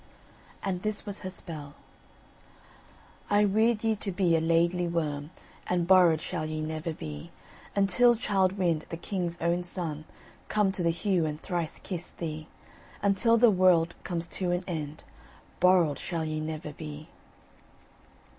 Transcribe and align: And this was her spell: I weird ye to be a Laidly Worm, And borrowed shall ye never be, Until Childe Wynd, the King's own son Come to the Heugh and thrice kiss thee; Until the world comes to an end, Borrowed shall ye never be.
And 0.63 0.81
this 0.81 1.05
was 1.05 1.19
her 1.19 1.29
spell: 1.29 1.75
I 3.29 3.45
weird 3.45 3.83
ye 3.83 3.95
to 3.97 4.11
be 4.11 4.35
a 4.35 4.41
Laidly 4.41 4.87
Worm, 4.87 5.29
And 5.67 5.85
borrowed 5.85 6.21
shall 6.21 6.47
ye 6.47 6.59
never 6.59 6.91
be, 6.91 7.29
Until 7.75 8.15
Childe 8.15 8.53
Wynd, 8.57 8.87
the 8.89 8.97
King's 8.97 9.39
own 9.39 9.63
son 9.63 10.05
Come 10.47 10.71
to 10.71 10.81
the 10.81 10.89
Heugh 10.89 11.27
and 11.27 11.39
thrice 11.39 11.77
kiss 11.77 12.09
thee; 12.17 12.47
Until 13.03 13.37
the 13.37 13.51
world 13.51 13.93
comes 14.03 14.27
to 14.29 14.49
an 14.49 14.63
end, 14.65 15.03
Borrowed 15.59 15.99
shall 15.99 16.25
ye 16.25 16.39
never 16.39 16.73
be. 16.73 17.07